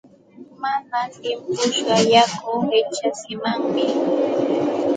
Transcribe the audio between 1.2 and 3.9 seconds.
timpushqa yaku qichatsimanmi.